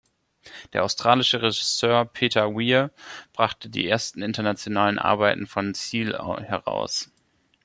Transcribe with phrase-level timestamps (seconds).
[0.73, 2.89] Der australische Regisseur Peter Weir
[3.33, 7.11] brachte die ersten internationalen Arbeiten von Seale heraus.